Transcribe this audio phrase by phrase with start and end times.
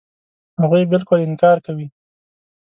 [0.61, 1.87] هغوی بالکل انکار کوي.